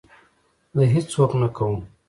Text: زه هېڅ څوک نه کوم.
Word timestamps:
زه 0.75 0.83
هېڅ 0.93 1.05
څوک 1.15 1.31
نه 1.41 1.47
کوم. 1.55 1.75